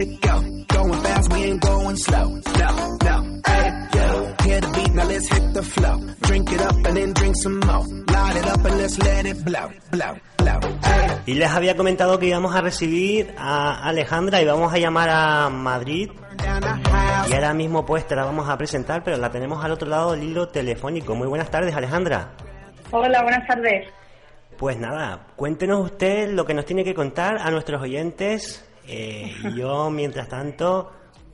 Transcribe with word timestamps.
Go, 0.00 0.40
going 0.68 1.02
fast, 1.02 1.30
we 1.30 1.44
ain't 1.44 1.60
going 1.60 1.96
slow. 1.96 2.28
No, 2.58 2.96
no, 3.04 3.40
hey, 3.46 3.88
yo. 3.92 4.34
Hear 4.44 4.60
the 4.62 4.68
beat, 4.74 4.94
now 4.94 5.04
let's 5.04 5.28
hit 5.28 5.52
the 5.52 5.62
flow. 5.62 6.00
Drink 6.22 6.52
it 6.52 6.60
up 6.62 6.74
and 6.86 6.96
then 6.96 7.12
drink 7.12 7.36
some 7.42 7.60
more. 7.60 7.84
Light 8.08 8.36
it 8.36 8.46
up 8.46 8.64
and 8.64 8.78
let's 8.78 8.98
let 8.98 9.26
it 9.26 9.44
blow, 9.44 9.68
blow, 9.90 10.16
blow. 10.38 10.60
Hey. 10.82 11.18
Y 11.26 11.34
les 11.34 11.50
había 11.50 11.76
comentado 11.76 12.18
que 12.18 12.28
íbamos 12.28 12.54
a 12.56 12.62
recibir 12.62 13.34
a 13.36 13.86
Alejandra 13.86 14.40
y 14.40 14.46
vamos 14.46 14.72
a 14.72 14.78
llamar 14.78 15.10
a 15.10 15.50
Madrid. 15.50 16.10
Y 17.28 17.34
ahora 17.34 17.52
mismo 17.52 17.84
pues 17.84 18.06
te 18.06 18.16
la 18.16 18.24
vamos 18.24 18.48
a 18.48 18.56
presentar, 18.56 19.04
pero 19.04 19.18
la 19.18 19.30
tenemos 19.30 19.62
al 19.62 19.72
otro 19.72 19.86
lado 19.86 20.12
del 20.12 20.22
hilo 20.22 20.48
telefónico. 20.48 21.14
Muy 21.14 21.28
buenas 21.28 21.50
tardes, 21.50 21.74
Alejandra. 21.74 22.30
Hola, 22.90 23.22
buenas 23.22 23.46
tardes. 23.46 23.86
Pues 24.56 24.78
nada, 24.78 25.26
cuéntenos 25.36 25.84
usted 25.84 26.30
lo 26.30 26.46
que 26.46 26.54
nos 26.54 26.64
tiene 26.64 26.84
que 26.84 26.94
contar 26.94 27.36
a 27.38 27.50
nuestros 27.50 27.82
oyentes. 27.82 28.64
Eh, 28.86 29.34
yo, 29.56 29.90
mientras 29.90 30.28
tanto, 30.28 30.92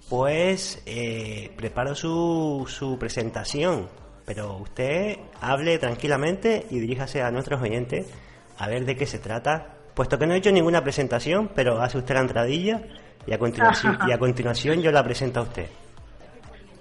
pues 0.08 0.82
eh, 0.86 1.50
preparo 1.56 1.94
su, 1.94 2.64
su 2.68 2.98
presentación. 2.98 3.88
Pero 4.24 4.56
usted 4.56 5.18
hable 5.40 5.78
tranquilamente 5.78 6.66
y 6.70 6.80
diríjase 6.80 7.22
a 7.22 7.30
nuestros 7.30 7.60
oyentes 7.62 8.12
a 8.58 8.68
ver 8.68 8.84
de 8.84 8.96
qué 8.96 9.06
se 9.06 9.18
trata. 9.18 9.74
Puesto 9.94 10.18
que 10.18 10.26
no 10.26 10.34
he 10.34 10.38
hecho 10.38 10.52
ninguna 10.52 10.82
presentación, 10.82 11.48
pero 11.54 11.80
hace 11.80 11.98
usted 11.98 12.14
la 12.14 12.20
entradilla 12.20 12.82
y 13.26 13.32
a 13.32 13.38
continuación, 13.38 13.98
y 14.08 14.12
a 14.12 14.18
continuación 14.18 14.82
yo 14.82 14.90
la 14.90 15.02
presento 15.02 15.40
a 15.40 15.42
usted. 15.44 15.66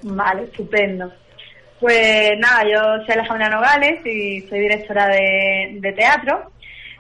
Vale, 0.02 0.44
estupendo. 0.44 1.12
Pues 1.80 2.32
nada, 2.40 2.64
yo 2.64 3.06
soy 3.06 3.16
Alejandra 3.16 3.50
Nogales 3.50 4.06
y 4.06 4.42
soy 4.42 4.60
directora 4.60 5.08
de, 5.08 5.78
de 5.82 5.92
teatro, 5.92 6.52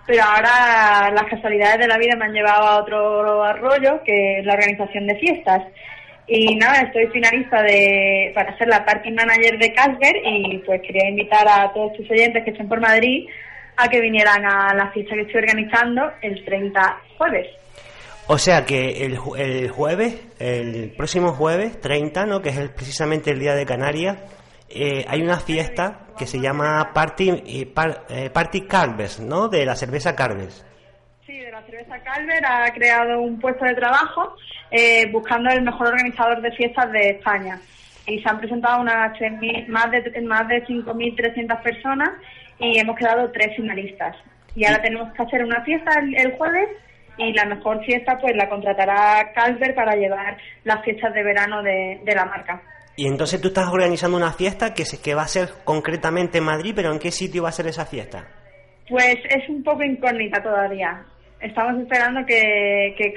pero 0.06 0.24
ahora 0.24 1.12
las 1.12 1.26
casualidades 1.26 1.80
de 1.80 1.88
la 1.88 1.98
vida 1.98 2.16
me 2.16 2.26
han 2.26 2.34
llevado 2.34 2.68
a 2.68 2.82
otro 2.82 3.44
arroyo, 3.44 4.02
que 4.04 4.40
es 4.40 4.46
la 4.46 4.54
organización 4.54 5.08
de 5.08 5.16
fiestas. 5.16 5.64
Y 6.28 6.56
nada, 6.56 6.82
estoy 6.82 7.08
finalista 7.08 7.62
de, 7.62 8.32
para 8.34 8.58
ser 8.58 8.68
la 8.68 8.84
party 8.84 9.12
manager 9.12 9.60
de 9.60 9.74
Casper 9.74 10.16
y 10.24 10.58
pues 10.66 10.82
quería 10.82 11.10
invitar 11.10 11.48
a 11.48 11.72
todos 11.74 11.94
tus 11.94 12.10
oyentes 12.10 12.44
que 12.44 12.52
estén 12.52 12.68
por 12.68 12.82
Madrid 12.82 13.28
a 13.78 13.88
que 13.88 14.02
vinieran 14.02 14.46
a 14.46 14.74
la 14.74 14.92
fiesta 14.92 15.16
que 15.16 15.22
estoy 15.22 15.42
organizando 15.42 16.12
el 16.22 16.44
30 16.44 17.02
jueves. 17.18 17.48
O 18.28 18.40
sea 18.40 18.66
que 18.66 19.06
el, 19.06 19.20
el 19.38 19.70
jueves, 19.70 20.20
el 20.40 20.94
próximo 20.98 21.34
jueves 21.34 21.80
30, 21.80 22.26
¿no? 22.26 22.42
que 22.42 22.50
es 22.50 22.70
precisamente 22.70 23.30
el 23.30 23.40
día 23.40 23.54
de 23.54 23.66
Canarias, 23.68 24.18
eh, 24.70 25.06
hay 25.08 25.22
una 25.22 25.40
fiesta 25.40 26.00
que 26.18 26.26
se 26.26 26.40
llama 26.40 26.92
Party, 26.94 27.30
eh, 27.46 27.66
Par- 27.74 28.06
eh, 28.10 28.30
Party 28.30 28.62
Carves, 28.62 29.20
¿no? 29.20 29.48
De 29.48 29.66
la 29.66 29.76
cerveza 29.76 30.16
Carves. 30.16 30.66
Sí, 31.26 31.38
de 31.40 31.52
la 31.52 31.62
cerveza 31.64 32.00
Calver 32.04 32.46
ha 32.46 32.72
creado 32.74 33.20
un 33.22 33.40
puesto 33.40 33.66
de 33.66 33.74
trabajo 33.76 34.36
eh, 34.72 35.10
buscando 35.12 35.50
el 35.50 35.62
mejor 35.64 35.88
organizador 35.88 36.42
de 36.42 36.52
fiestas 36.52 36.92
de 36.92 37.10
España. 37.12 37.60
Y 38.08 38.22
se 38.22 38.30
han 38.30 38.38
presentado 38.40 38.82
unas 38.82 39.14
3.000 39.18 39.68
más 39.68 39.90
de, 39.92 40.22
más 40.22 40.48
de 40.48 40.64
5.300 40.66 41.62
personas 41.64 42.10
y 42.60 42.78
hemos 42.80 42.96
quedado 42.96 43.32
tres 43.32 43.56
finalistas. 43.56 44.16
Y 44.56 44.66
ahora 44.66 44.82
tenemos 44.82 45.12
que 45.14 45.24
hacer 45.24 45.44
una 45.44 45.62
fiesta 45.64 46.00
el, 46.00 46.16
el 46.16 46.32
jueves 46.34 46.70
y 47.18 47.34
la 47.34 47.46
mejor 47.46 47.84
fiesta 47.84 48.18
pues 48.20 48.36
la 48.36 48.48
contratará 48.48 49.32
Calver 49.34 49.74
para 49.74 49.96
llevar 49.96 50.38
las 50.64 50.84
fiestas 50.84 51.14
de 51.14 51.24
verano 51.24 51.64
de, 51.64 52.00
de 52.04 52.16
la 52.16 52.26
marca. 52.26 52.62
Y 52.98 53.08
entonces 53.08 53.42
tú 53.42 53.50
estás 53.50 53.68
organizando 53.68 54.16
una 54.16 54.32
fiesta 54.32 54.74
que, 54.74 54.86
se, 54.86 55.02
que 55.02 55.16
va 55.16 55.24
a 55.24 55.28
ser 55.28 55.50
concretamente 55.64 56.38
en 56.38 56.46
Madrid, 56.46 56.74
pero 56.76 56.92
¿en 56.92 57.00
qué 57.00 57.12
sitio 57.12 57.44
va 57.44 57.50
a 57.50 57.52
ser 57.52 57.68
esa 57.68 57.86
fiesta? 57.86 58.28
Pues 58.88 59.18
es 59.30 59.50
un 59.50 59.64
poco 59.64 59.84
incógnita 59.84 60.42
todavía. 60.42 61.04
Estamos 61.42 61.82
esperando 61.82 62.26
que, 62.26 62.96
que 62.98 63.14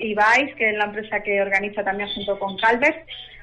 y 0.00 0.14
Vice, 0.14 0.54
que 0.56 0.70
es 0.70 0.76
la 0.76 0.86
empresa 0.86 1.22
que 1.22 1.40
organiza 1.40 1.84
también 1.84 2.08
junto 2.14 2.38
con 2.38 2.56
Calvers, 2.56 2.96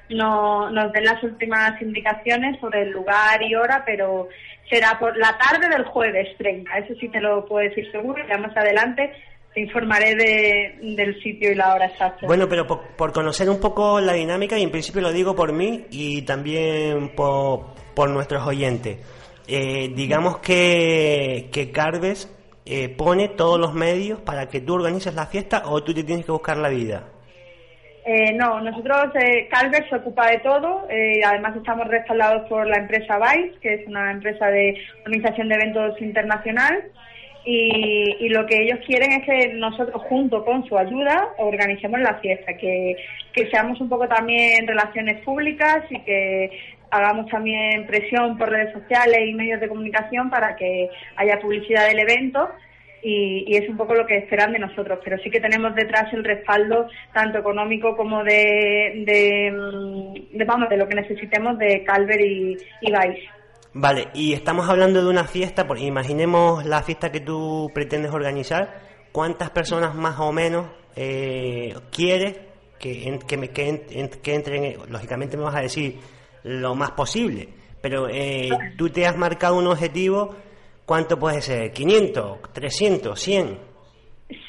no, 0.10 0.72
nos 0.72 0.92
den 0.92 1.06
las 1.06 1.22
últimas 1.24 1.80
indicaciones 1.82 2.60
sobre 2.60 2.82
el 2.82 2.90
lugar 2.90 3.42
y 3.44 3.56
hora, 3.56 3.84
pero 3.86 4.28
será 4.68 4.98
por 5.00 5.16
la 5.18 5.38
tarde 5.38 5.70
del 5.70 5.86
jueves 5.86 6.36
30. 6.38 6.78
Eso 6.80 6.96
sí 7.00 7.10
te 7.10 7.22
lo 7.22 7.46
puedo 7.46 7.68
decir 7.68 7.90
seguro. 7.92 8.24
Ya 8.28 8.38
más 8.38 8.56
adelante 8.58 9.12
te 9.54 9.62
informaré 9.62 10.16
de, 10.16 10.96
del 10.96 11.22
sitio 11.22 11.52
y 11.52 11.56
la 11.56 11.74
hora 11.74 11.86
exacta. 11.88 12.26
Bueno, 12.26 12.48
pero 12.48 12.68
por, 12.68 12.82
por 12.96 13.12
conocer 13.12 13.50
un 13.50 13.60
poco 13.60 14.00
la 14.00 14.14
dinámica, 14.14 14.58
y 14.58 14.64
en 14.64 14.72
principio 14.72 15.02
lo 15.02 15.12
digo 15.12 15.36
por 15.36 15.54
mí 15.54 15.86
y 15.90 16.22
también 16.24 17.10
por, 17.16 17.74
por 17.96 18.10
nuestros 18.10 18.46
oyentes. 18.46 18.98
Eh, 19.48 19.90
digamos 19.96 20.38
que, 20.40 21.50
que 21.52 21.72
Carves 21.72 22.32
eh, 22.66 22.90
pone 22.90 23.30
todos 23.30 23.60
los 23.60 23.74
medios 23.74 24.20
para 24.22 24.48
que 24.48 24.62
tú 24.62 24.76
organices 24.76 25.16
la 25.16 25.26
fiesta 25.26 25.64
o 25.66 25.84
tú 25.84 25.94
te 25.94 26.04
tienes 26.04 26.26
que 26.26 26.32
buscar 26.32 26.58
la 26.58 26.70
vida. 26.70 27.04
Eh, 28.12 28.34
no, 28.34 28.60
nosotros, 28.62 29.14
eh, 29.22 29.48
se 29.88 29.96
ocupa 29.96 30.32
de 30.32 30.40
todo, 30.40 30.88
eh, 30.90 31.22
además 31.24 31.56
estamos 31.56 31.88
respaldados 31.88 32.50
por 32.50 32.66
la 32.66 32.78
empresa 32.78 33.20
Vice, 33.20 33.60
que 33.62 33.74
es 33.76 33.88
una 33.88 34.12
empresa 34.12 34.48
de 34.48 34.76
organización 35.06 35.50
de 35.50 35.56
eventos 35.56 36.02
internacional, 36.02 36.86
y, 37.46 38.18
y 38.20 38.30
lo 38.30 38.46
que 38.46 38.62
ellos 38.64 38.80
quieren 38.86 39.12
es 39.14 39.26
que 39.26 39.54
nosotros, 39.54 40.02
junto 40.04 40.44
con 40.44 40.66
su 40.68 40.78
ayuda, 40.78 41.30
organicemos 41.38 42.00
la 42.00 42.16
fiesta, 42.16 42.58
que, 42.58 42.96
que 43.34 43.50
seamos 43.50 43.80
un 43.82 43.90
poco 43.90 44.08
también 44.08 44.68
relaciones 44.68 45.24
públicas 45.24 45.84
y 45.90 46.00
que 46.02 46.52
hagamos 46.92 47.28
también 47.28 47.86
presión 47.88 48.38
por 48.38 48.50
redes 48.50 48.74
sociales 48.74 49.20
y 49.28 49.34
medios 49.34 49.62
de 49.62 49.68
comunicación 49.68 50.30
para 50.30 50.56
que 50.56 50.90
haya 51.16 51.40
publicidad 51.40 51.88
del 51.88 52.00
evento 52.00 52.50
y, 53.02 53.56
es 53.56 53.70
un 53.70 53.78
poco 53.78 53.96
lo 53.96 54.06
que 54.06 54.18
esperan 54.18 54.52
de 54.52 54.60
nosotros, 54.60 55.00
pero 55.04 55.18
sí 55.20 55.30
que 55.30 55.40
tenemos 55.40 55.74
detrás 55.76 56.12
el 56.14 56.24
respaldo 56.24 56.90
tanto 57.14 57.40
económico 57.40 57.96
como 57.96 58.24
de, 58.24 59.04
de, 59.06 59.52
mm, 59.52 60.46
vamos, 60.46 60.70
de 60.70 60.78
lo 60.78 60.88
que 60.88 60.96
necesitemos 60.96 61.58
de 61.58 61.84
Calver 61.84 62.20
y 62.22 62.58
Vice. 62.82 63.39
Vale, 63.82 64.10
y 64.14 64.34
estamos 64.34 64.68
hablando 64.68 65.02
de 65.02 65.08
una 65.10 65.24
fiesta, 65.24 65.66
por, 65.66 65.80
imaginemos 65.80 66.66
la 66.66 66.84
fiesta 66.84 67.12
que 67.14 67.22
tú 67.22 67.72
pretendes 67.74 68.12
organizar, 68.12 68.82
¿cuántas 69.14 69.52
personas 69.52 69.96
más 69.96 70.20
o 70.20 70.34
menos 70.34 70.68
eh, 70.98 71.74
quieres 71.90 72.36
que, 72.78 73.18
que, 73.26 73.38
me- 73.38 73.52
que 73.52 74.36
entren? 74.36 74.76
Lógicamente 74.90 75.38
me 75.38 75.44
vas 75.44 75.56
a 75.56 75.62
decir 75.62 75.98
lo 76.44 76.76
más 76.76 76.92
posible, 76.92 77.48
pero 77.80 78.10
eh, 78.10 78.50
tú 78.78 78.90
te 78.90 79.08
has 79.08 79.16
marcado 79.16 79.56
un 79.56 79.68
objetivo, 79.68 80.36
¿cuánto 80.86 81.18
puede 81.18 81.42
ser? 81.42 81.72
¿500, 81.72 82.52
300, 82.52 83.18
100? 83.18 83.69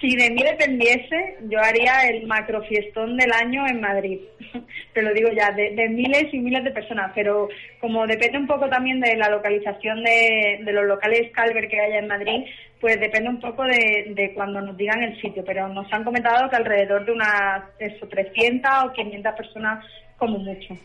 Si 0.01 0.15
de 0.15 0.31
mí 0.31 0.43
dependiese, 0.43 1.39
yo 1.49 1.59
haría 1.59 2.09
el 2.09 2.27
macrofiestón 2.27 3.17
del 3.17 3.33
año 3.33 3.67
en 3.67 3.81
Madrid. 3.81 4.21
Te 4.95 5.03
lo 5.03 5.15
digo 5.15 5.31
ya, 5.31 5.53
de, 5.53 5.89
miles 5.89 6.33
y 6.33 6.39
miles 6.39 6.63
de 6.65 6.71
personas, 6.71 7.13
pero 7.15 7.49
como 7.81 8.07
depende 8.07 8.37
un 8.37 8.47
poco 8.47 8.69
también 8.69 9.01
de 9.01 9.17
la 9.17 9.31
localización 9.31 10.05
de, 10.05 10.61
de 10.65 10.73
los 10.73 10.85
locales 10.85 11.33
Calver 11.33 11.67
que 11.69 11.81
haya 11.81 11.99
en 11.99 12.09
Madrid, 12.09 12.45
pues 12.79 13.01
depende 13.01 13.31
un 13.31 13.41
poco 13.41 13.63
de, 13.65 14.13
de 14.15 14.35
cuando 14.35 14.61
nos 14.61 14.77
digan 14.77 15.03
el 15.03 15.19
sitio, 15.21 15.43
pero 15.47 15.69
nos 15.69 15.91
han 15.93 16.05
comentado 16.05 16.51
que 16.51 16.57
alrededor 16.57 17.07
de 17.07 17.13
unas 17.13 17.63
eso, 17.79 18.07
300 18.07 18.71
o 18.85 18.93
500 18.93 19.35
personas 19.35 19.87
como 20.19 20.39
mucho. 20.39 20.77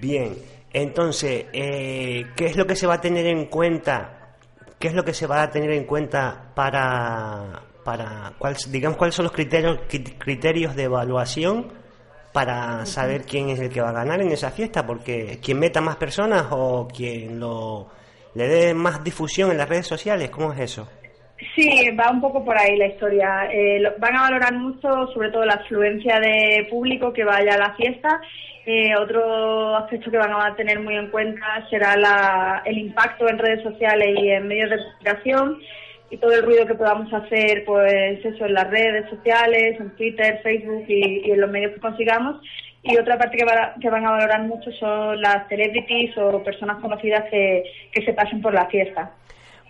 Bien, 0.00 0.34
entonces, 0.72 1.46
eh, 1.52 2.24
¿qué 2.36 2.46
es 2.46 2.56
lo 2.56 2.66
que 2.66 2.76
se 2.76 2.86
va 2.86 2.94
a 2.94 3.00
tener 3.00 3.26
en 3.26 3.46
cuenta? 3.46 4.34
¿Qué 4.78 4.88
es 4.88 4.94
lo 4.94 5.04
que 5.04 5.14
se 5.14 5.26
va 5.26 5.42
a 5.42 5.50
tener 5.50 5.70
en 5.70 5.84
cuenta 5.84 6.52
para, 6.54 7.62
para 7.86 8.32
cuál, 8.38 8.54
digamos, 8.70 8.98
cuáles 8.98 9.14
son 9.14 9.22
los 9.24 9.32
criterios, 9.32 9.78
cri- 9.88 10.16
criterios 10.18 10.76
de 10.76 10.82
evaluación 10.82 11.72
para 12.34 12.84
saber 12.84 13.22
quién 13.22 13.48
es 13.48 13.60
el 13.60 13.70
que 13.70 13.80
va 13.80 13.88
a 13.90 13.92
ganar 13.92 14.20
en 14.20 14.30
esa 14.30 14.50
fiesta? 14.50 14.84
Porque 14.86 15.38
quien 15.42 15.58
meta 15.58 15.80
más 15.80 15.96
personas 15.96 16.46
o 16.50 16.86
quien 16.86 17.40
lo, 17.40 17.88
le 18.34 18.46
dé 18.48 18.74
más 18.74 19.02
difusión 19.02 19.50
en 19.52 19.56
las 19.58 19.68
redes 19.68 19.86
sociales, 19.86 20.28
¿cómo 20.28 20.52
es 20.52 20.60
eso? 20.60 20.86
Sí, 21.54 21.90
va 21.98 22.10
un 22.10 22.20
poco 22.20 22.44
por 22.44 22.58
ahí 22.58 22.76
la 22.76 22.86
historia. 22.88 23.48
Eh, 23.52 23.78
lo- 23.80 23.92
van 23.98 24.16
a 24.16 24.22
valorar 24.22 24.52
mucho, 24.54 24.88
sobre 25.14 25.30
todo, 25.30 25.44
la 25.44 25.54
afluencia 25.54 26.18
de 26.20 26.66
público 26.68 27.12
que 27.12 27.24
vaya 27.24 27.54
a 27.54 27.58
la 27.58 27.74
fiesta. 27.74 28.20
Eh, 28.66 28.96
otro 28.96 29.76
aspecto 29.76 30.10
que 30.10 30.16
van 30.18 30.32
a 30.32 30.56
tener 30.56 30.80
muy 30.80 30.96
en 30.96 31.10
cuenta 31.10 31.46
será 31.70 31.96
la- 31.96 32.62
el 32.64 32.78
impacto 32.78 33.28
en 33.28 33.38
redes 33.38 33.62
sociales 33.62 34.08
y 34.20 34.28
en 34.30 34.48
medios 34.48 34.70
de 34.70 34.76
comunicación 34.78 35.58
y 36.10 36.16
todo 36.18 36.32
el 36.32 36.42
ruido 36.44 36.66
que 36.66 36.74
podamos 36.74 37.12
hacer, 37.12 37.64
pues 37.64 38.24
eso, 38.24 38.46
en 38.46 38.54
las 38.54 38.70
redes 38.70 39.08
sociales, 39.10 39.80
en 39.80 39.90
Twitter, 39.96 40.40
Facebook 40.42 40.84
y, 40.88 41.28
y 41.28 41.30
en 41.32 41.40
los 41.40 41.50
medios 41.50 41.72
que 41.74 41.80
consigamos. 41.80 42.40
Y 42.82 42.96
otra 42.96 43.18
parte 43.18 43.36
que, 43.36 43.44
va- 43.44 43.74
que 43.80 43.90
van 43.90 44.06
a 44.06 44.12
valorar 44.12 44.42
mucho 44.44 44.70
son 44.78 45.20
las 45.20 45.48
celebrities 45.48 46.16
o 46.18 46.42
personas 46.44 46.80
conocidas 46.80 47.24
que, 47.30 47.64
que 47.92 48.04
se 48.04 48.12
pasen 48.12 48.40
por 48.40 48.54
la 48.54 48.66
fiesta. 48.66 49.10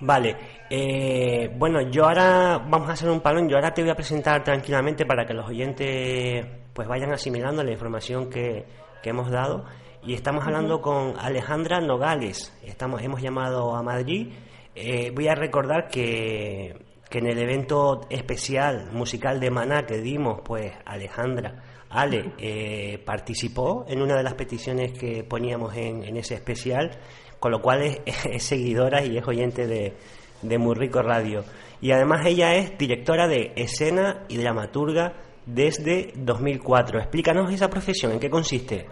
Vale, 0.01 0.37
eh, 0.69 1.49
bueno, 1.57 1.81
yo 1.91 2.05
ahora 2.05 2.59
vamos 2.69 2.91
a 2.91 2.93
hacer 2.93 3.09
un 3.09 3.21
palón, 3.23 3.49
yo 3.49 3.57
ahora 3.57 3.73
te 3.73 3.81
voy 3.81 3.91
a 3.91 3.95
presentar 3.95 4.45
tranquilamente 4.45 5.07
para 5.07 5.25
que 5.25 5.33
los 5.33 5.49
oyentes 5.49 6.45
pues 6.75 6.87
vayan 6.87 7.13
asimilando 7.13 7.65
la 7.65 7.73
información 7.73 8.29
que, 8.29 8.65
que 9.03 9.09
hemos 9.09 9.31
dado 9.31 9.65
y 10.03 10.13
estamos 10.13 10.45
hablando 10.47 10.83
con 10.83 11.15
Alejandra 11.19 11.81
Nogales, 11.81 12.53
estamos, 12.63 13.01
hemos 13.03 13.23
llamado 13.23 13.75
a 13.75 13.83
Madrid, 13.83 14.29
Eh, 14.77 15.11
voy 15.15 15.27
a 15.29 15.35
recordar 15.35 15.89
que 15.89 16.87
que 17.09 17.19
en 17.19 17.27
el 17.27 17.39
evento 17.39 18.07
especial 18.11 18.91
musical 18.93 19.39
de 19.39 19.51
Maná 19.51 19.87
que 19.87 19.99
dimos, 19.99 20.41
pues 20.45 20.73
Alejandra, 20.85 21.63
Ale, 21.89 22.33
eh, 22.39 23.01
participó 23.05 23.85
en 23.89 24.03
una 24.03 24.17
de 24.17 24.23
las 24.23 24.35
peticiones 24.35 24.93
que 24.93 25.23
poníamos 25.23 25.77
en, 25.77 26.03
en 26.03 26.17
ese 26.17 26.35
especial, 26.35 26.99
con 27.39 27.53
lo 27.53 27.63
cual 27.63 27.83
es, 27.83 28.01
seguidora 28.43 29.05
y 29.05 29.17
es 29.17 29.27
oyente 29.27 29.67
de, 29.67 29.95
de 30.43 30.59
Muy 30.59 30.75
Rico 30.75 31.01
Radio. 31.03 31.45
Y 31.81 31.93
además 31.93 32.27
ella 32.27 32.55
es 32.55 32.77
directora 32.77 33.29
de 33.29 33.53
escena 33.55 34.25
y 34.29 34.39
dramaturga 34.39 35.15
desde 35.45 36.13
2004. 36.17 36.99
Explícanos 36.99 37.53
esa 37.53 37.71
profesión, 37.71 38.13
¿en 38.13 38.19
qué 38.19 38.31
consiste? 38.31 38.87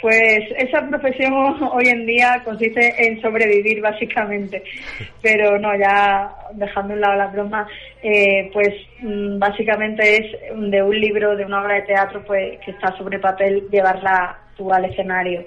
Pues 0.00 0.40
esa 0.58 0.86
profesión 0.88 1.32
hoy 1.72 1.88
en 1.88 2.06
día 2.06 2.42
consiste 2.44 3.06
en 3.06 3.20
sobrevivir 3.20 3.80
básicamente, 3.80 4.62
pero 5.22 5.58
no, 5.58 5.76
ya 5.76 6.34
dejando 6.52 6.94
un 6.94 7.00
lado 7.00 7.16
la 7.16 7.26
broma, 7.28 7.66
eh, 8.02 8.50
pues 8.52 8.74
mm, 9.00 9.38
básicamente 9.38 10.16
es 10.16 10.70
de 10.70 10.82
un 10.82 11.00
libro, 11.00 11.36
de 11.36 11.44
una 11.44 11.62
obra 11.62 11.76
de 11.76 11.82
teatro 11.82 12.22
pues 12.26 12.58
que 12.60 12.72
está 12.72 12.96
sobre 12.96 13.18
papel, 13.18 13.68
llevarla 13.70 14.38
tú 14.56 14.72
al 14.72 14.84
escenario. 14.84 15.44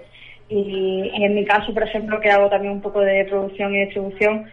Y, 0.50 1.12
y 1.14 1.24
en 1.24 1.36
mi 1.36 1.46
caso, 1.46 1.74
por 1.74 1.84
ejemplo, 1.84 2.20
que 2.20 2.32
hago 2.32 2.50
también 2.50 2.74
un 2.74 2.82
poco 2.82 3.02
de 3.02 3.24
producción 3.26 3.76
y 3.76 3.82
distribución, 3.82 4.50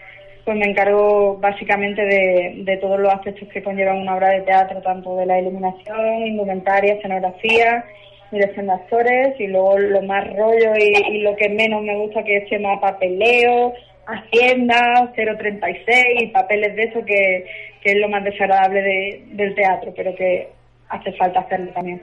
pues 0.46 0.58
me 0.58 0.66
encargo 0.66 1.38
básicamente 1.38 2.02
de, 2.02 2.62
de, 2.64 2.76
todos 2.76 3.00
los 3.00 3.12
aspectos 3.12 3.48
que 3.48 3.62
conllevan 3.62 3.98
una 3.98 4.14
obra 4.14 4.28
de 4.28 4.42
teatro, 4.42 4.80
tanto 4.80 5.16
de 5.16 5.26
la 5.26 5.40
iluminación, 5.40 6.26
indumentaria, 6.26 6.94
escenografía, 6.94 7.84
dirección 8.30 8.66
de 8.66 8.72
actores 8.72 9.40
y 9.40 9.46
luego 9.46 9.78
lo 9.78 10.02
más 10.02 10.26
rollo 10.28 10.72
y, 10.78 11.16
y, 11.16 11.22
lo 11.22 11.36
que 11.36 11.48
menos 11.48 11.82
me 11.82 11.96
gusta 11.96 12.22
que 12.24 12.38
es 12.38 12.48
tema 12.48 12.80
papeleo, 12.80 13.72
hacienda, 14.06 15.12
036 15.14 16.04
y 16.20 16.26
papeles 16.28 16.76
de 16.76 16.82
eso 16.82 17.04
que, 17.04 17.46
que 17.82 17.92
es 17.92 17.96
lo 17.98 18.08
más 18.08 18.24
desagradable 18.24 18.82
de, 18.82 19.24
del 19.32 19.54
teatro, 19.54 19.92
pero 19.96 20.14
que 20.14 20.48
hace 20.88 21.12
falta 21.12 21.40
hacerlo 21.40 21.72
también. 21.72 22.02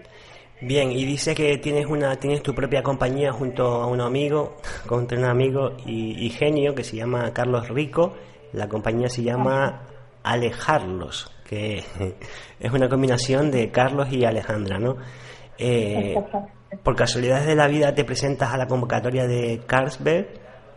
Bien, 0.62 0.92
y 0.92 1.06
dice 1.06 1.36
que 1.36 1.58
tienes 1.58 1.86
una 1.88 2.16
tienes 2.16 2.42
tu 2.42 2.54
propia 2.54 2.81
compañía 2.81 3.31
junto 3.31 3.66
a 3.66 3.88
un 3.88 4.02
amigo, 4.02 4.58
con 4.88 5.08
un 5.12 5.25
amigo 5.25 5.75
y, 5.86 6.25
y 6.25 6.30
genio 6.30 6.74
que 6.74 6.84
se 6.84 6.98
llama 6.98 7.34
Carlos 7.34 7.70
Rico 7.70 8.14
la 8.54 8.70
compañía 8.70 9.10
se 9.10 9.24
llama 9.24 9.81
Alejarlos, 10.24 11.31
que 11.44 11.84
es 12.60 12.72
una 12.72 12.88
combinación 12.88 13.52
de 13.52 13.72
Carlos 13.72 14.08
y 14.12 14.24
Alejandra, 14.24 14.78
¿no? 14.78 14.98
Eh, 15.57 16.15
por 16.83 16.95
casualidades 16.95 17.45
de 17.45 17.55
la 17.55 17.67
vida 17.67 17.94
te 17.94 18.03
presentas 18.03 18.53
a 18.53 18.57
la 18.57 18.67
convocatoria 18.67 19.27
de 19.27 19.61
Carlsberg 19.65 20.27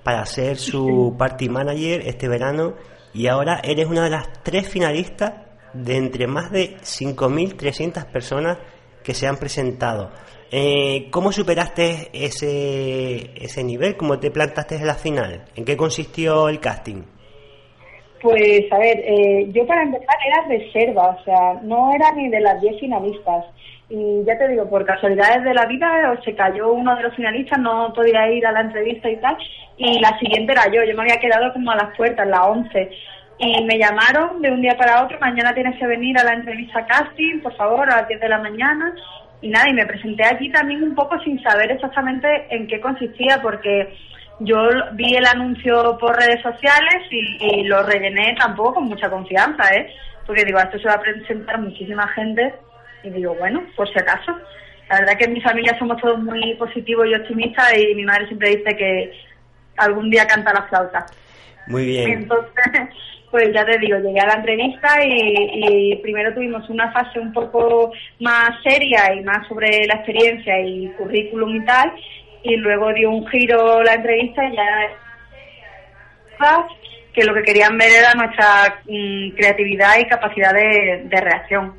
para 0.02 0.24
ser 0.26 0.56
su 0.56 1.14
party 1.18 1.48
manager 1.48 2.02
este 2.06 2.28
verano 2.28 2.74
y 3.14 3.26
ahora 3.28 3.60
eres 3.64 3.86
una 3.86 4.04
de 4.04 4.10
las 4.10 4.42
tres 4.42 4.68
finalistas 4.68 5.32
de 5.72 5.96
entre 5.96 6.26
más 6.26 6.50
de 6.50 6.76
5.300 6.76 8.04
personas 8.10 8.58
que 9.02 9.14
se 9.14 9.26
han 9.26 9.36
presentado. 9.36 10.10
Eh, 10.50 11.08
¿Cómo 11.10 11.32
superaste 11.32 12.10
ese, 12.12 13.32
ese 13.34 13.64
nivel? 13.64 13.96
¿Cómo 13.96 14.18
te 14.18 14.30
plantaste 14.30 14.76
en 14.76 14.86
la 14.86 14.94
final? 14.94 15.44
¿En 15.56 15.64
qué 15.64 15.76
consistió 15.76 16.48
el 16.48 16.60
casting? 16.60 17.02
Pues 18.22 18.72
a 18.72 18.78
ver, 18.78 18.98
eh, 19.00 19.48
yo 19.52 19.66
para 19.66 19.82
empezar 19.82 20.16
era 20.26 20.48
reserva, 20.48 21.16
o 21.20 21.24
sea, 21.24 21.60
no 21.62 21.92
era 21.94 22.12
ni 22.12 22.28
de 22.28 22.40
las 22.40 22.60
10 22.60 22.80
finalistas. 22.80 23.44
Y 23.88 24.24
ya 24.24 24.36
te 24.36 24.48
digo, 24.48 24.68
por 24.68 24.84
casualidades 24.84 25.44
de 25.44 25.54
la 25.54 25.64
vida, 25.66 26.18
se 26.24 26.34
cayó 26.34 26.72
uno 26.72 26.96
de 26.96 27.04
los 27.04 27.14
finalistas, 27.14 27.58
no 27.60 27.92
podía 27.94 28.28
ir 28.32 28.44
a 28.44 28.50
la 28.52 28.62
entrevista 28.62 29.08
y 29.08 29.16
tal, 29.18 29.36
y 29.76 30.00
la 30.00 30.18
siguiente 30.18 30.52
era 30.52 30.66
yo, 30.72 30.82
yo 30.82 30.96
me 30.96 31.02
había 31.02 31.20
quedado 31.20 31.52
como 31.52 31.70
a 31.70 31.76
las 31.76 31.96
puertas, 31.96 32.26
las 32.26 32.40
11. 32.40 32.90
Y 33.38 33.64
me 33.64 33.78
llamaron 33.78 34.40
de 34.42 34.50
un 34.50 34.62
día 34.62 34.76
para 34.76 35.04
otro, 35.04 35.20
mañana 35.20 35.54
tienes 35.54 35.78
que 35.78 35.86
venir 35.86 36.18
a 36.18 36.24
la 36.24 36.32
entrevista 36.32 36.84
casting, 36.86 37.40
por 37.42 37.54
favor, 37.54 37.88
a 37.88 37.98
las 37.98 38.08
10 38.08 38.20
de 38.20 38.28
la 38.28 38.38
mañana. 38.38 38.92
Y 39.40 39.50
nada, 39.50 39.68
y 39.68 39.74
me 39.74 39.86
presenté 39.86 40.24
allí 40.24 40.50
también 40.50 40.82
un 40.82 40.94
poco 40.94 41.20
sin 41.20 41.40
saber 41.42 41.70
exactamente 41.70 42.46
en 42.50 42.66
qué 42.66 42.80
consistía, 42.80 43.40
porque 43.40 43.94
yo 44.40 44.68
vi 44.94 45.14
el 45.14 45.26
anuncio 45.26 45.96
por 45.98 46.16
redes 46.16 46.42
sociales 46.42 47.02
y, 47.10 47.38
y, 47.40 47.64
lo 47.64 47.82
rellené 47.82 48.34
tampoco 48.38 48.74
con 48.74 48.84
mucha 48.84 49.10
confianza, 49.10 49.62
¿eh? 49.74 49.94
Porque 50.26 50.44
digo, 50.44 50.58
esto 50.58 50.78
se 50.78 50.88
va 50.88 50.94
a 50.94 51.00
presentar 51.00 51.60
muchísima 51.60 52.08
gente 52.08 52.54
y 53.02 53.10
digo, 53.10 53.34
bueno, 53.34 53.62
por 53.76 53.90
si 53.92 53.98
acaso. 53.98 54.32
La 54.88 55.00
verdad 55.00 55.18
que 55.18 55.24
en 55.24 55.32
mi 55.32 55.40
familia 55.40 55.76
somos 55.78 56.00
todos 56.00 56.18
muy 56.20 56.54
positivos 56.54 57.06
y 57.08 57.14
optimistas 57.14 57.76
y 57.76 57.94
mi 57.94 58.04
madre 58.04 58.26
siempre 58.26 58.56
dice 58.56 58.76
que 58.76 59.12
algún 59.76 60.10
día 60.10 60.26
canta 60.26 60.52
la 60.52 60.62
flauta. 60.68 61.06
Muy 61.66 61.86
bien. 61.86 62.12
Entonces, 62.12 62.54
pues 63.30 63.52
ya 63.52 63.64
te 63.64 63.78
digo, 63.78 63.98
llegué 63.98 64.20
a 64.20 64.26
la 64.26 64.34
entrevista 64.34 65.04
y, 65.04 65.92
y 65.92 65.96
primero 65.96 66.32
tuvimos 66.34 66.68
una 66.70 66.92
fase 66.92 67.18
un 67.18 67.32
poco 67.32 67.92
más 68.20 68.50
seria 68.62 69.12
y 69.14 69.22
más 69.24 69.46
sobre 69.48 69.86
la 69.86 69.94
experiencia 69.94 70.60
y 70.60 70.88
currículum 70.96 71.56
y 71.56 71.64
tal 71.64 71.92
y 72.44 72.56
luego 72.56 72.92
dio 72.92 73.10
un 73.10 73.26
giro 73.26 73.82
la 73.82 73.94
entrevista 73.94 74.44
y 74.44 74.54
ya 74.54 74.90
que 77.12 77.24
lo 77.24 77.34
que 77.34 77.42
querían 77.42 77.78
ver 77.78 77.90
era 77.90 78.12
nuestra 78.14 78.82
mm, 78.84 79.30
creatividad 79.30 79.98
y 79.98 80.06
capacidad 80.06 80.52
de, 80.52 81.04
de, 81.06 81.20
reacción. 81.20 81.74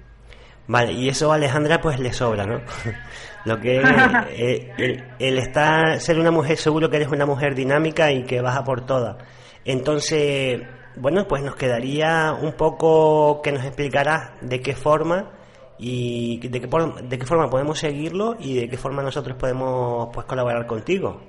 Vale, 0.67 0.91
y 0.91 1.07
eso 1.07 1.31
a 1.31 1.35
Alejandra 1.35 1.79
pues 1.79 1.99
le 1.99 2.11
sobra, 2.11 2.45
¿no? 2.45 2.61
lo 3.45 3.59
que 3.59 3.77
eh, 4.31 4.73
el, 4.77 5.03
el, 5.17 5.37
estar, 5.37 5.99
ser 6.01 6.19
una 6.19 6.31
mujer, 6.31 6.57
seguro 6.57 6.89
que 6.89 6.97
eres 6.97 7.07
una 7.07 7.25
mujer 7.25 7.55
dinámica 7.55 8.11
y 8.11 8.23
que 8.23 8.41
vas 8.41 8.57
a 8.57 8.63
por 8.63 8.85
todas. 8.85 9.15
Entonces, 9.63 10.61
bueno, 10.97 11.27
pues 11.27 11.43
nos 11.43 11.55
quedaría 11.55 12.33
un 12.33 12.53
poco 12.53 13.41
que 13.41 13.51
nos 13.51 13.63
explicarás 13.63 14.31
de 14.41 14.61
qué 14.61 14.75
forma 14.75 15.31
y 15.77 16.39
de 16.47 16.59
qué, 16.59 16.67
de 16.67 17.19
qué 17.19 17.25
forma 17.25 17.49
podemos 17.49 17.79
seguirlo 17.79 18.35
y 18.39 18.55
de 18.55 18.69
qué 18.69 18.77
forma 18.77 19.03
nosotros 19.03 19.37
podemos 19.37 20.09
pues 20.13 20.25
colaborar 20.25 20.65
contigo. 20.65 21.21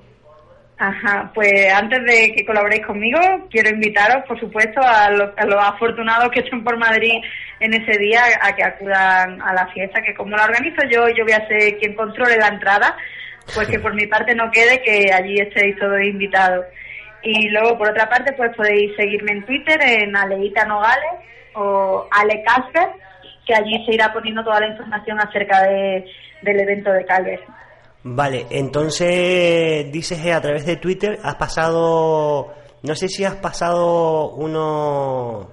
Ajá, 0.80 1.32
pues 1.34 1.72
antes 1.75 2.04
de 2.04 2.32
que 2.36 2.46
colaboréis 2.46 2.86
conmigo, 2.86 3.19
quiero 3.50 3.70
invitaros, 3.70 4.25
por 4.28 4.38
supuesto, 4.38 4.80
a 4.80 5.10
los, 5.10 5.30
a 5.36 5.44
los 5.44 5.64
afortunados 5.64 6.30
que 6.30 6.38
estén 6.38 6.62
por 6.62 6.76
Madrid 6.76 7.20
en 7.58 7.75
ese 7.75 7.98
día 7.98 8.22
a 8.40 8.54
que 8.54 8.62
acudan 8.62 9.42
a 9.42 9.52
la 9.54 9.66
fiesta, 9.69 10.00
que 10.02 10.14
como 10.14 10.36
la 10.36 10.44
organizo 10.44 10.80
yo, 10.88 11.08
yo 11.08 11.25
voy 11.25 11.32
a 11.32 11.48
ser 11.48 11.78
quien 11.78 11.94
controle 11.94 12.36
la 12.36 12.46
entrada, 12.46 12.96
pues 13.56 13.66
que 13.66 13.80
por 13.80 13.92
mi 13.94 14.06
parte 14.06 14.36
no 14.36 14.52
quede 14.52 14.80
que 14.82 15.12
allí 15.12 15.40
estéis 15.40 15.76
todos 15.78 16.00
invitados. 16.00 16.64
Y 17.22 17.48
luego, 17.48 17.76
por 17.76 17.90
otra 17.90 18.08
parte, 18.08 18.32
pues 18.34 18.54
podéis 18.54 18.94
seguirme 18.94 19.32
en 19.32 19.46
Twitter, 19.46 19.80
en 19.82 20.16
Aleita 20.16 20.64
Nogales 20.64 21.10
o 21.54 22.06
Ale 22.12 22.44
Casper, 22.44 22.88
que 23.44 23.54
allí 23.54 23.84
se 23.84 23.94
irá 23.94 24.12
poniendo 24.12 24.44
toda 24.44 24.60
la 24.60 24.69
información 24.69 25.19
acerca 25.19 25.62
de, 25.64 26.04
del 26.42 26.60
evento 26.60 26.92
de 26.92 27.04
Calver. 27.04 27.40
Vale, 28.10 28.46
entonces 28.50 29.92
dices 29.92 30.20
que 30.20 30.32
a 30.32 30.40
través 30.40 30.64
de 30.64 30.76
Twitter 30.76 31.18
has 31.22 31.34
pasado, 31.34 32.54
no 32.82 32.94
sé 32.94 33.06
si 33.08 33.24
has 33.24 33.36
pasado 33.36 34.30
uno, 34.30 35.50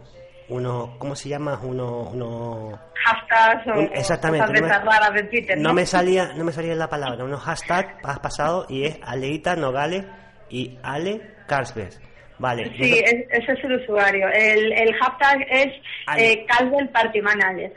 uno 0.47 0.95
¿cómo 0.97 1.17
se 1.17 1.27
llama? 1.27 1.59
Uno, 1.61 2.09
uno 2.13 2.79
hashtags 2.93 3.67
o 3.67 3.79
un, 3.79 3.89
exactamente, 3.93 4.47
cosas 4.47 4.61
no 4.61 4.85
me, 4.85 4.91
raras 4.91 5.13
de 5.13 5.23
Twitter. 5.23 5.57
¿no? 5.57 5.69
no 5.69 5.73
me 5.73 5.85
salía, 5.85 6.31
no 6.33 6.45
me 6.45 6.53
salía 6.53 6.75
la 6.75 6.89
palabra, 6.89 7.25
unos 7.25 7.43
hashtags 7.43 7.93
has 8.03 8.19
pasado 8.19 8.65
y 8.69 8.85
es 8.85 8.99
Aleita 9.03 9.57
Nogales 9.57 10.05
y 10.49 10.77
Ale 10.81 11.21
Carlsberg. 11.47 11.91
Vale. 12.39 12.71
Sí, 12.77 12.99
es, 12.99 13.13
ese 13.31 13.51
es 13.51 13.63
el 13.63 13.81
usuario. 13.81 14.27
El, 14.29 14.71
el 14.73 14.93
hashtag 14.95 15.45
es 15.49 15.73
eh, 16.17 16.45
Calvel 16.45 16.89
Party 16.89 17.21
Manager. 17.21 17.73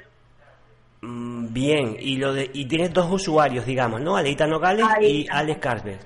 Mm, 1.01 1.28
Bien, 1.51 1.97
y 1.99 2.17
lo 2.17 2.33
de, 2.33 2.51
y 2.53 2.67
tienes 2.67 2.93
dos 2.93 3.11
usuarios, 3.11 3.65
digamos, 3.65 4.01
¿no? 4.01 4.17
Aleita 4.17 4.47
Nogales 4.47 4.87
Ahí, 4.89 5.23
y 5.23 5.27
Alex 5.31 5.59
Carver. 5.59 5.99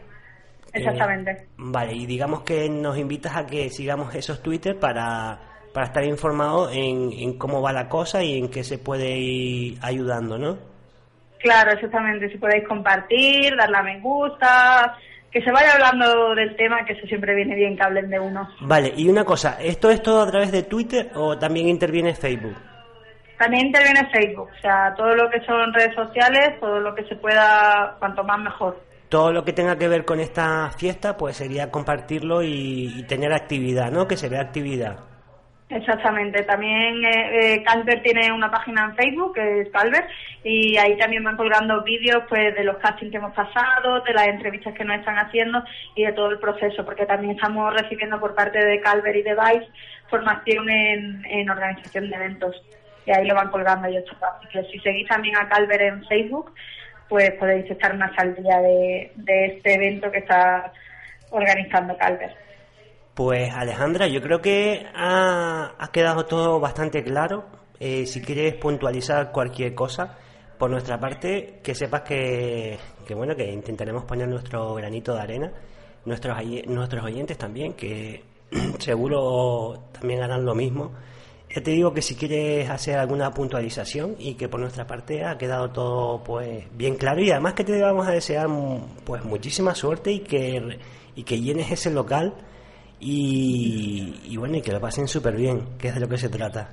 Exactamente. 0.72 1.30
Eh, 1.30 1.46
vale, 1.56 1.94
y 1.94 2.06
digamos 2.06 2.42
que 2.42 2.68
nos 2.68 2.96
invitas 2.96 3.36
a 3.36 3.46
que 3.46 3.68
sigamos 3.68 4.14
esos 4.14 4.42
Twitter 4.42 4.78
para, 4.78 5.38
para 5.74 5.86
estar 5.86 6.04
informados 6.04 6.74
en, 6.74 7.12
en 7.12 7.36
cómo 7.36 7.60
va 7.60 7.72
la 7.72 7.88
cosa 7.88 8.22
y 8.22 8.38
en 8.38 8.48
qué 8.48 8.64
se 8.64 8.78
puede 8.78 9.18
ir 9.18 9.78
ayudando, 9.82 10.38
¿no? 10.38 10.56
Claro, 11.40 11.72
exactamente. 11.72 12.30
Si 12.30 12.38
podéis 12.38 12.66
compartir, 12.66 13.56
darle 13.56 13.76
a 13.76 13.82
me 13.82 14.00
gusta, 14.00 14.96
que 15.30 15.42
se 15.42 15.50
vaya 15.50 15.72
hablando 15.72 16.34
del 16.34 16.56
tema, 16.56 16.84
que 16.84 16.92
eso 16.92 17.06
siempre 17.06 17.34
viene 17.34 17.54
bien 17.56 17.76
que 17.76 17.82
hablen 17.82 18.08
de 18.08 18.20
uno. 18.20 18.48
Vale, 18.60 18.92
y 18.96 19.08
una 19.08 19.24
cosa, 19.24 19.58
¿esto 19.60 19.90
es 19.90 20.02
todo 20.02 20.22
a 20.22 20.30
través 20.30 20.52
de 20.52 20.62
Twitter 20.62 21.10
o 21.14 21.36
también 21.36 21.68
interviene 21.68 22.14
Facebook? 22.14 22.56
También 23.38 23.66
interviene 23.66 24.08
Facebook, 24.12 24.50
o 24.56 24.60
sea, 24.60 24.94
todo 24.94 25.14
lo 25.14 25.28
que 25.30 25.40
son 25.44 25.72
redes 25.74 25.94
sociales, 25.94 26.60
todo 26.60 26.80
lo 26.80 26.94
que 26.94 27.04
se 27.04 27.16
pueda, 27.16 27.96
cuanto 27.98 28.22
más 28.24 28.38
mejor. 28.38 28.80
Todo 29.08 29.32
lo 29.32 29.44
que 29.44 29.52
tenga 29.52 29.76
que 29.76 29.88
ver 29.88 30.04
con 30.04 30.20
esta 30.20 30.70
fiesta, 30.70 31.16
pues 31.16 31.36
sería 31.36 31.70
compartirlo 31.70 32.42
y, 32.42 32.92
y 32.96 33.02
tener 33.04 33.32
actividad, 33.32 33.90
¿no? 33.90 34.06
Que 34.06 34.16
se 34.16 34.28
vea 34.28 34.40
actividad. 34.40 35.12
Exactamente, 35.74 36.42
también 36.42 37.02
eh, 37.02 37.54
eh, 37.54 37.62
Calver 37.62 38.02
tiene 38.02 38.30
una 38.30 38.50
página 38.50 38.84
en 38.84 38.94
Facebook, 38.94 39.34
que 39.34 39.60
es 39.62 39.70
Calver, 39.70 40.06
y 40.44 40.76
ahí 40.76 40.98
también 40.98 41.24
van 41.24 41.38
colgando 41.38 41.82
vídeos 41.82 42.24
pues 42.28 42.54
de 42.54 42.62
los 42.62 42.76
castings 42.76 43.10
que 43.10 43.16
hemos 43.16 43.34
pasado, 43.34 44.00
de 44.00 44.12
las 44.12 44.28
entrevistas 44.28 44.74
que 44.74 44.84
nos 44.84 44.98
están 44.98 45.18
haciendo 45.18 45.64
y 45.94 46.04
de 46.04 46.12
todo 46.12 46.30
el 46.30 46.38
proceso, 46.38 46.84
porque 46.84 47.06
también 47.06 47.36
estamos 47.36 47.72
recibiendo 47.72 48.20
por 48.20 48.34
parte 48.34 48.62
de 48.62 48.80
Calver 48.80 49.16
y 49.16 49.22
de 49.22 49.34
Vice 49.34 49.68
formación 50.10 50.68
en, 50.68 51.48
organización 51.48 52.10
de 52.10 52.16
eventos, 52.16 52.54
y 53.06 53.10
ahí 53.10 53.26
lo 53.26 53.34
van 53.34 53.50
colgando 53.50 53.88
ellos. 53.88 54.04
Así 54.20 54.48
que 54.52 54.64
si 54.70 54.78
seguís 54.80 55.08
también 55.08 55.36
a 55.36 55.48
Calver 55.48 55.82
en 55.82 56.04
Facebook, 56.06 56.52
pues 57.08 57.30
podéis 57.32 57.70
estar 57.70 57.96
más 57.96 58.12
al 58.18 58.34
día 58.36 58.60
de, 58.60 59.12
de 59.16 59.46
este 59.46 59.74
evento 59.74 60.10
que 60.10 60.18
está 60.18 60.72
organizando 61.30 61.96
Calver. 61.96 62.34
Pues 63.14 63.52
Alejandra, 63.52 64.06
yo 64.06 64.22
creo 64.22 64.40
que 64.40 64.86
ha, 64.94 65.90
quedado 65.92 66.24
todo 66.24 66.58
bastante 66.60 67.04
claro. 67.04 67.44
Eh, 67.78 68.06
si 68.06 68.22
quieres 68.22 68.54
puntualizar 68.54 69.32
cualquier 69.32 69.74
cosa, 69.74 70.16
por 70.56 70.70
nuestra 70.70 70.98
parte, 70.98 71.60
que 71.62 71.74
sepas 71.74 72.02
que, 72.02 72.78
bueno, 73.14 73.34
que 73.34 73.50
intentaremos 73.50 74.04
poner 74.04 74.28
nuestro 74.28 74.74
granito 74.74 75.14
de 75.14 75.20
arena, 75.20 75.52
nuestros 76.06 76.38
nuestros 76.68 77.04
oyentes 77.04 77.36
también, 77.36 77.74
que 77.74 78.22
seguro 78.78 79.90
también 79.92 80.22
harán 80.22 80.44
lo 80.44 80.54
mismo. 80.54 80.92
Ya 81.54 81.62
te 81.62 81.70
digo 81.72 81.92
que 81.92 82.00
si 82.00 82.14
quieres 82.14 82.70
hacer 82.70 82.98
alguna 82.98 83.30
puntualización 83.30 84.16
y 84.18 84.34
que 84.34 84.48
por 84.48 84.60
nuestra 84.60 84.86
parte 84.86 85.24
ha 85.24 85.36
quedado 85.36 85.70
todo 85.70 86.24
pues 86.24 86.64
bien 86.76 86.96
claro 86.96 87.20
y 87.20 87.30
además 87.30 87.52
que 87.52 87.64
te 87.64 87.80
vamos 87.80 88.06
a 88.08 88.12
desear 88.12 88.46
pues 89.04 89.22
muchísima 89.24 89.74
suerte 89.74 90.12
y 90.12 90.20
que 90.20 90.78
y 91.14 91.24
que 91.24 91.40
llenes 91.40 91.70
ese 91.70 91.90
local 91.90 92.32
y, 93.04 94.36
bueno, 94.36 94.56
y 94.58 94.62
que 94.62 94.72
lo 94.72 94.80
pasen 94.80 95.08
súper 95.08 95.34
bien, 95.34 95.76
que 95.78 95.88
es 95.88 95.94
de 95.94 96.00
lo 96.00 96.08
que 96.08 96.18
se 96.18 96.28
trata. 96.28 96.68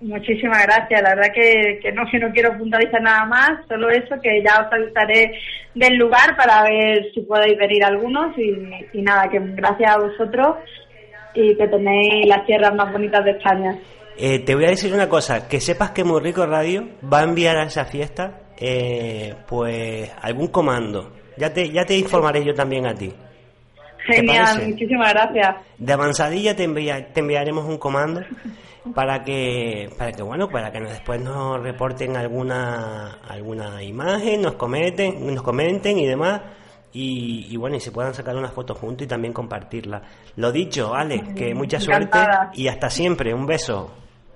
Muchísimas 0.00 0.62
gracias, 0.64 1.02
la 1.02 1.14
verdad 1.14 1.32
que, 1.34 1.80
que, 1.82 1.90
no 1.90 2.04
que 2.08 2.18
no 2.18 2.30
quiero 2.30 2.56
puntualizar 2.56 3.02
nada 3.02 3.24
más, 3.24 3.66
solo 3.66 3.88
eso, 3.88 4.14
que 4.22 4.42
ya 4.44 4.60
os 4.60 4.72
avisaré 4.72 5.40
del 5.74 5.96
lugar 5.96 6.36
para 6.36 6.62
ver 6.62 7.10
si 7.12 7.22
podéis 7.22 7.58
venir 7.58 7.82
algunos 7.82 8.36
y, 8.38 9.02
nada, 9.02 9.28
que 9.28 9.40
gracias 9.40 9.90
a 9.90 9.98
vosotros 9.98 10.56
y 11.38 11.56
que 11.56 11.68
tenéis 11.68 12.26
las 12.26 12.44
tierras 12.44 12.74
más 12.74 12.92
bonitas 12.92 13.24
de 13.24 13.30
España. 13.32 13.78
Eh, 14.16 14.40
te 14.40 14.54
voy 14.54 14.64
a 14.64 14.70
decir 14.70 14.92
una 14.92 15.08
cosa, 15.08 15.48
que 15.48 15.60
sepas 15.60 15.92
que 15.92 16.02
Muy 16.02 16.20
Rico 16.20 16.44
Radio 16.44 16.88
va 17.10 17.20
a 17.20 17.22
enviar 17.22 17.56
a 17.56 17.64
esa 17.64 17.84
fiesta 17.84 18.40
eh, 18.58 19.34
pues 19.46 20.10
algún 20.20 20.48
comando. 20.48 21.12
Ya 21.36 21.52
te, 21.52 21.70
ya 21.70 21.84
te 21.84 21.96
informaré 21.96 22.44
yo 22.44 22.52
también 22.52 22.86
a 22.86 22.94
ti. 22.94 23.12
Genial, 24.04 24.66
muchísimas 24.66 25.12
gracias. 25.12 25.56
De 25.78 25.92
avanzadilla 25.92 26.56
te, 26.56 26.66
te 26.66 27.20
enviaremos 27.20 27.64
un 27.66 27.78
comando 27.78 28.22
para 28.94 29.22
que 29.22 29.90
para 29.98 30.12
que 30.12 30.22
bueno 30.22 30.48
para 30.48 30.72
que 30.72 30.80
después 30.80 31.20
nos 31.20 31.60
reporten 31.62 32.16
alguna 32.16 33.18
alguna 33.28 33.82
imagen 33.82 34.40
nos 34.40 34.54
comenten 34.54 35.34
nos 35.34 35.42
comenten 35.42 35.98
y 35.98 36.06
demás 36.06 36.40
y, 36.92 37.56
bueno 37.56 37.76
y 37.76 37.80
se 37.80 37.92
puedan 37.92 38.14
sacar 38.14 38.36
una 38.36 38.48
foto 38.48 38.74
juntos 38.74 39.04
y 39.04 39.08
también 39.08 39.32
compartirla. 39.32 40.02
Lo 40.36 40.50
dicho 40.52 40.94
Ale 40.94 41.34
que 41.34 41.54
mucha 41.54 41.80
suerte 41.80 42.18
y 42.54 42.68
hasta 42.68 42.88
siempre. 42.90 43.34
Un 43.34 43.46
beso. 43.46 43.90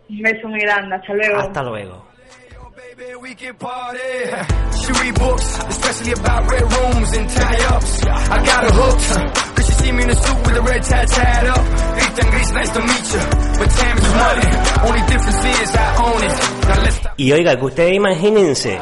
Un 0.08 0.22
beso 0.22 0.48
muy 0.48 0.60
grande 0.60 0.96
hasta 0.96 1.14
luego. 1.14 1.38
Hasta 1.38 1.62
luego. 1.62 2.12
Y 17.16 17.32
oiga, 17.32 17.56
que 17.56 17.64
ustedes 17.64 17.94
imagínense 17.94 18.78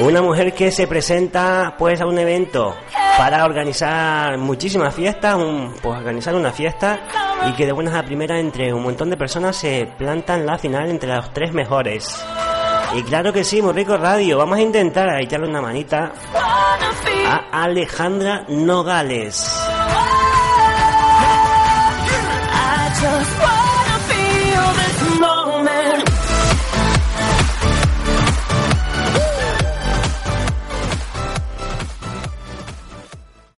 una 0.00 0.22
mujer 0.22 0.54
que 0.54 0.70
se 0.70 0.86
presenta 0.86 1.74
pues 1.78 2.00
a 2.00 2.06
un 2.06 2.18
evento 2.18 2.74
para 3.16 3.44
organizar 3.44 4.36
muchísimas 4.38 4.94
fiestas, 4.94 5.36
pues 5.80 5.98
organizar 5.98 6.34
una 6.34 6.52
fiesta 6.52 7.00
y 7.48 7.52
que 7.52 7.66
de 7.66 7.72
buenas 7.72 7.94
a 7.94 8.02
primeras 8.02 8.40
entre 8.40 8.72
un 8.72 8.82
montón 8.82 9.10
de 9.10 9.16
personas 9.16 9.56
se 9.56 9.88
plantan 9.96 10.44
la 10.46 10.58
final 10.58 10.90
entre 10.90 11.14
los 11.14 11.32
tres 11.32 11.52
mejores. 11.52 12.24
Y 12.96 13.02
claro 13.02 13.32
que 13.32 13.44
sí, 13.44 13.62
muy 13.62 13.72
rico 13.72 13.96
radio. 13.96 14.38
Vamos 14.38 14.58
a 14.58 14.62
intentar 14.62 15.20
echarle 15.20 15.48
una 15.48 15.60
manita 15.60 16.12
a 17.26 17.62
Alejandra 17.64 18.44
Nogales. 18.48 19.73